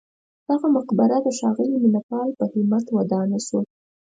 دغه 0.49 0.67
مقبره 0.77 1.17
د 1.21 1.27
ښاغلي 1.37 1.77
مینه 1.83 2.01
پال 2.09 2.29
په 2.39 2.45
همت 2.53 2.85
ودانه 2.97 3.37
شوه. 3.47 3.61